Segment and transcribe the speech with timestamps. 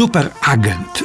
[0.00, 1.02] superagent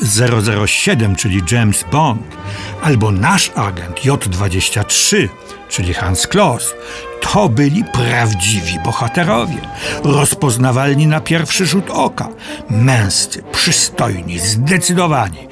[0.68, 2.38] 007, czyli James Bond,
[2.82, 5.28] albo nasz agent J23,
[5.70, 6.74] czyli Hans Kloss,
[7.22, 9.58] to byli prawdziwi bohaterowie,
[10.04, 12.30] rozpoznawalni na pierwszy rzut oka,
[12.70, 15.48] męscy, przystojni, zdecydowani,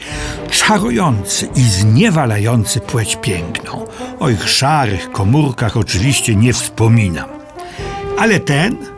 [0.52, 3.86] czarujący i zniewalający płeć piękną.
[4.20, 7.30] O ich szarych komórkach oczywiście nie wspominam.
[8.18, 8.93] Ale ten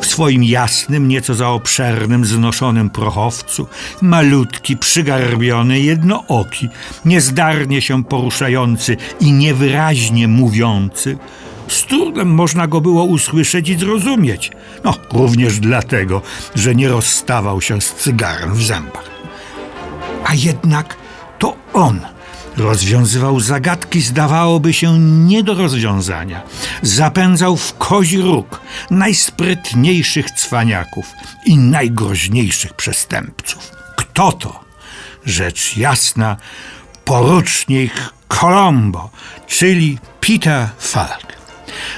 [0.00, 3.66] w swoim jasnym, nieco za obszernym, znoszonym prochowcu,
[4.02, 6.68] malutki, przygarbiony, jednooki,
[7.04, 11.18] niezdarnie się poruszający i niewyraźnie mówiący,
[11.68, 14.50] z trudem można go było usłyszeć i zrozumieć.
[14.84, 16.22] No, również dlatego,
[16.54, 19.10] że nie rozstawał się z cygarem w zębach.
[20.24, 20.96] A jednak
[21.38, 22.00] to on
[22.56, 26.42] rozwiązywał zagadki, zdawałoby się nie do rozwiązania.
[26.82, 28.60] Zapędzał w kozi róg
[28.90, 31.06] najsprytniejszych cwaniaków
[31.46, 33.70] i najgroźniejszych przestępców.
[33.96, 34.60] Kto to?
[35.24, 36.36] Rzecz jasna,
[37.04, 37.92] porucznik
[38.28, 39.10] Colombo,
[39.46, 41.32] czyli Peter Falk.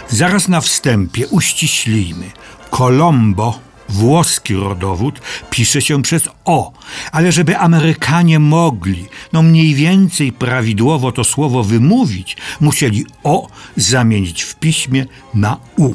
[0.09, 2.31] Zaraz na wstępie uściślijmy.
[2.71, 3.61] Colombo,
[3.93, 6.73] włoski rodowód, pisze się przez O,
[7.13, 14.55] ale żeby Amerykanie mogli, no mniej więcej prawidłowo to słowo wymówić, musieli O zamienić w
[14.55, 15.95] piśmie na U.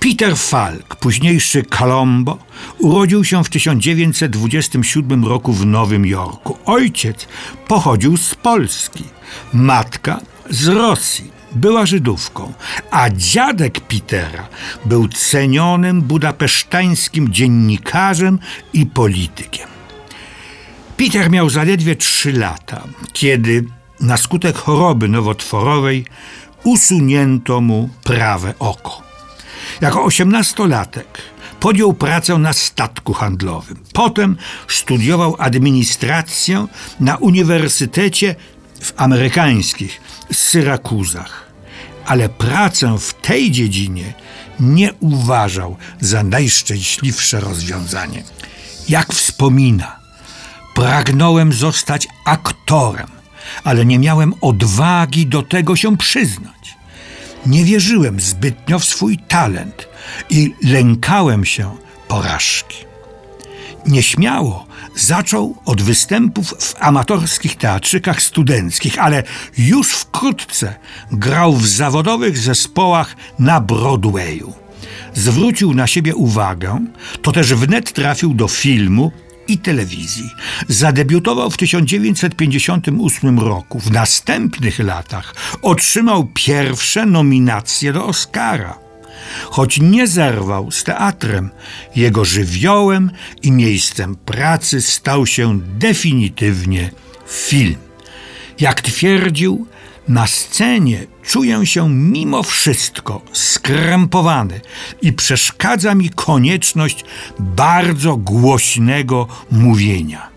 [0.00, 2.38] Peter Falk, późniejszy Colombo,
[2.78, 6.58] urodził się w 1927 roku w Nowym Jorku.
[6.64, 7.28] Ojciec
[7.68, 9.04] pochodził z Polski,
[9.52, 12.52] matka z Rosji była Żydówką,
[12.90, 14.48] a dziadek Petera
[14.84, 18.38] był cenionym budapesztańskim dziennikarzem
[18.72, 19.68] i politykiem.
[20.96, 23.64] Peter miał zaledwie trzy lata, kiedy
[24.00, 26.04] na skutek choroby nowotworowej
[26.64, 29.02] usunięto mu prawe oko.
[29.80, 31.22] Jako osiemnastolatek
[31.60, 33.76] podjął pracę na statku handlowym.
[33.92, 34.36] Potem
[34.68, 36.66] studiował administrację
[37.00, 38.34] na Uniwersytecie
[38.80, 40.00] w amerykańskich
[40.32, 41.50] Syrakuzach.
[42.06, 44.14] Ale pracę w tej dziedzinie
[44.60, 48.22] nie uważał za najszczęśliwsze rozwiązanie.
[48.88, 49.96] Jak wspomina,
[50.74, 53.08] pragnąłem zostać aktorem,
[53.64, 56.76] ale nie miałem odwagi do tego się przyznać.
[57.46, 59.88] Nie wierzyłem zbytnio w swój talent
[60.30, 61.76] i lękałem się
[62.08, 62.76] porażki.
[63.86, 64.66] Nieśmiało
[64.96, 69.22] zaczął od występów w amatorskich teatrzykach studenckich, ale
[69.58, 70.74] już wkrótce
[71.12, 74.52] grał w zawodowych zespołach na Broadwayu.
[75.14, 76.86] Zwrócił na siebie uwagę,
[77.22, 79.12] to też wnet trafił do filmu
[79.48, 80.30] i telewizji.
[80.68, 83.80] Zadebiutował w 1958 roku.
[83.80, 88.89] W następnych latach otrzymał pierwsze nominacje do Oscara
[89.50, 91.50] choć nie zerwał z teatrem.
[91.96, 93.10] Jego żywiołem
[93.42, 96.90] i miejscem pracy stał się definitywnie
[97.26, 97.76] film.
[98.60, 99.66] Jak twierdził,
[100.08, 104.60] na scenie czuję się mimo wszystko skrępowany
[105.02, 107.04] i przeszkadza mi konieczność
[107.38, 110.29] bardzo głośnego mówienia.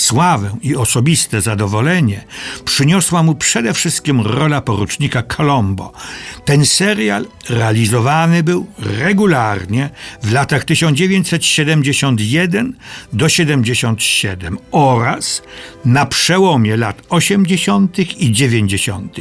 [0.00, 2.24] Sławę i osobiste zadowolenie
[2.64, 5.92] przyniosła mu przede wszystkim rola porucznika Colombo.
[6.44, 9.90] Ten serial realizowany był regularnie
[10.22, 12.76] w latach 1971
[13.12, 15.42] do 77 oraz
[15.84, 17.98] na przełomie lat 80.
[17.98, 19.16] i 90.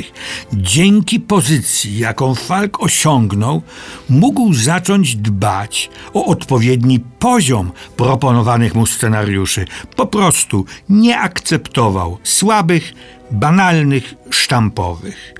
[0.54, 3.62] Dzięki pozycji, jaką Falk osiągnął,
[4.10, 9.66] mógł zacząć dbać o odpowiedni poziom proponowanych mu scenariuszy.
[9.96, 12.94] Po prostu nie akceptował słabych,
[13.32, 15.34] banalnych, sztampowych.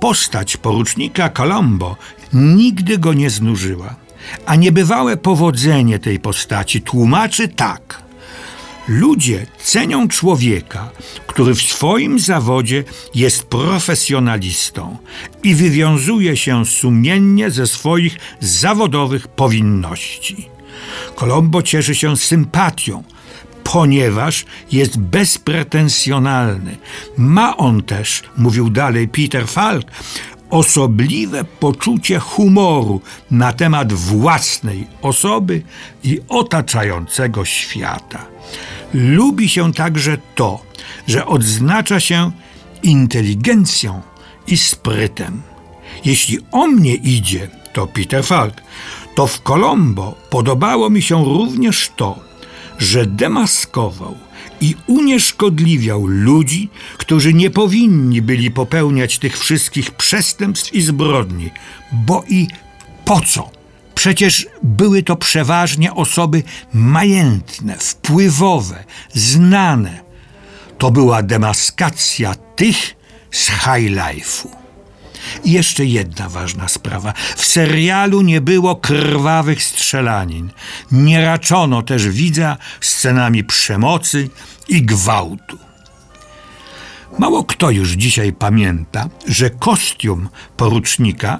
[0.00, 1.96] Postać porucznika Colombo
[2.32, 3.94] nigdy go nie znużyła,
[4.46, 8.08] a niebywałe powodzenie tej postaci tłumaczy tak.
[8.88, 10.90] Ludzie cenią człowieka,
[11.26, 14.96] który w swoim zawodzie jest profesjonalistą
[15.42, 20.48] i wywiązuje się sumiennie ze swoich zawodowych powinności.
[21.16, 23.02] Colombo cieszy się sympatią,
[23.72, 26.76] ponieważ jest bezpretensjonalny.
[27.16, 29.86] Ma on też, mówił dalej Peter Falk,
[30.50, 33.00] osobliwe poczucie humoru
[33.30, 35.62] na temat własnej osoby
[36.04, 38.26] i otaczającego świata.
[38.94, 40.60] Lubi się także to,
[41.06, 42.30] że odznacza się
[42.82, 44.02] inteligencją
[44.46, 45.42] i sprytem.
[46.04, 48.54] Jeśli o mnie idzie, to Peter Falk,
[49.14, 52.27] to w Colombo podobało mi się również to,
[52.78, 54.14] że demaskował
[54.60, 61.50] i unieszkodliwiał ludzi, którzy nie powinni byli popełniać tych wszystkich przestępstw i zbrodni,
[61.92, 62.46] bo i
[63.04, 63.58] po co
[63.98, 66.42] Przecież były to przeważnie osoby
[66.72, 70.00] majętne, wpływowe, znane.
[70.78, 72.96] To była demaskacja tych
[73.30, 74.48] z high life'u.
[75.44, 77.12] I jeszcze jedna ważna sprawa.
[77.36, 80.50] W serialu nie było krwawych strzelanin.
[80.92, 84.30] Nie raczono też widza scenami przemocy
[84.68, 85.58] i gwałtu.
[87.18, 91.38] Mało kto już dzisiaj pamięta, że kostium porucznika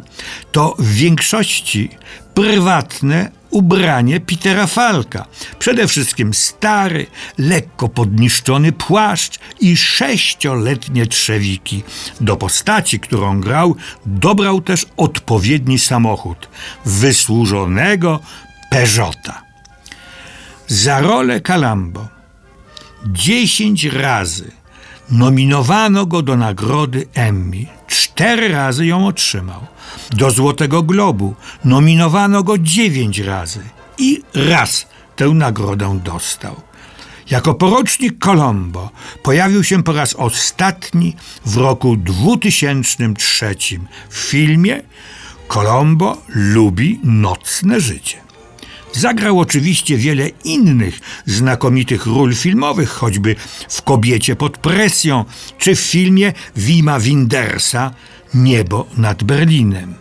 [0.53, 1.91] to w większości
[2.35, 5.27] prywatne ubranie Petera Falka.
[5.59, 7.07] Przede wszystkim stary,
[7.39, 11.83] lekko podniszczony płaszcz i sześcioletnie trzewiki.
[12.21, 16.49] Do postaci, którą grał, dobrał też odpowiedni samochód
[16.85, 18.21] wysłużonego
[18.71, 19.43] Peugeota.
[20.67, 22.09] Za rolę Kalambo
[23.07, 24.59] dziesięć razy
[25.11, 27.78] Nominowano go do nagrody Emmy.
[28.19, 29.67] Cztery razy ją otrzymał.
[30.11, 31.35] Do Złotego Globu
[31.65, 33.61] nominowano go dziewięć razy
[33.99, 34.87] i raz
[35.17, 36.57] tę nagrodę dostał.
[37.31, 38.91] Jako porocznik Colombo
[39.23, 41.17] pojawił się po raz ostatni
[41.47, 43.55] w roku 2003
[44.11, 44.83] w filmie
[45.49, 48.28] Colombo lubi nocne życie.
[48.93, 53.37] Zagrał oczywiście wiele innych znakomitych ról filmowych, choćby
[53.69, 55.25] w Kobiecie pod presją,
[55.59, 57.91] czy w filmie Wima Windersa
[58.35, 59.95] Niebo nad Berlinem.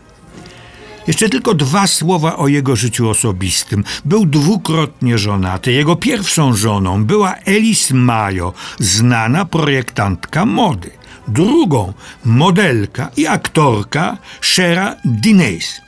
[1.08, 3.84] Jeszcze tylko dwa słowa o jego życiu osobistym.
[4.06, 5.72] Był dwukrotnie żonaty.
[5.72, 10.92] Jego pierwszą żoną była Elis Mayo, znana projektantka mody.
[11.28, 11.94] Drugą
[12.26, 15.87] modelka i aktorka Shera Dines.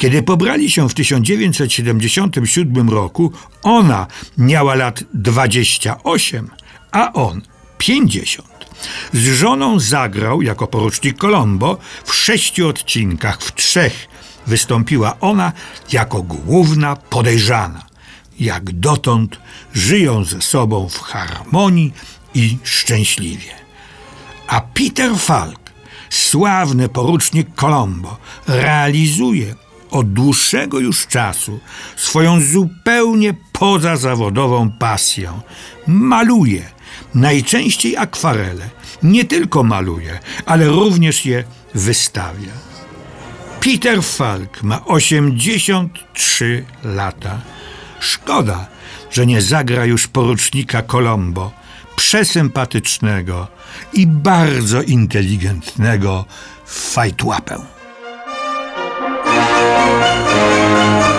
[0.00, 3.32] Kiedy pobrali się w 1977 roku,
[3.62, 4.06] ona
[4.38, 6.50] miała lat 28,
[6.92, 7.42] a on
[7.78, 8.48] 50.
[9.12, 14.08] Z żoną zagrał jako porucznik Colombo w sześciu odcinkach, w trzech
[14.46, 15.52] wystąpiła ona
[15.92, 17.86] jako główna podejrzana.
[18.38, 19.38] Jak dotąd
[19.74, 21.92] żyją ze sobą w harmonii
[22.34, 23.52] i szczęśliwie.
[24.46, 25.72] A Peter Falk,
[26.10, 29.54] sławny porucznik Colombo, realizuje
[29.90, 31.60] od dłuższego już czasu
[31.96, 35.40] swoją zupełnie pozazawodową pasję.
[35.86, 36.62] Maluje,
[37.14, 38.70] najczęściej akwarele.
[39.02, 41.44] Nie tylko maluje, ale również je
[41.74, 42.52] wystawia.
[43.60, 47.40] Peter Falk ma 83 lata.
[48.00, 48.66] Szkoda,
[49.10, 51.52] że nie zagra już porucznika Colombo,
[51.96, 53.48] przesympatycznego
[53.92, 56.24] i bardzo inteligentnego
[56.66, 57.79] fajtłapę.
[59.90, 61.09] Música